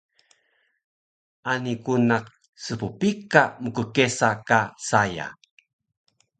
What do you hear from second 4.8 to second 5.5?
saya